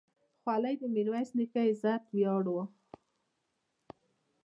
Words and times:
خولۍ 0.41 0.75
د 0.79 0.83
میرویس 0.95 1.29
نیکه 1.37 1.61
عزت 1.69 2.03
ویاړ 2.13 2.45
و. 2.53 2.57